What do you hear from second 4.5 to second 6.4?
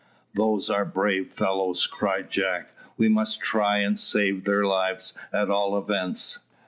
lives at all events."